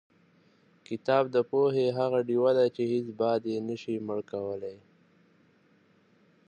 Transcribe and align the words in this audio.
کتاب 0.87 1.23
د 1.35 1.37
پوهې 1.49 1.85
هغه 1.99 2.19
ډیوه 2.27 2.51
ده 2.57 2.65
چې 2.75 2.83
هېڅ 2.93 3.07
باد 3.19 3.41
یې 3.51 3.57
نشي 3.67 3.95
مړ 4.07 4.19
کولی. 4.31 4.77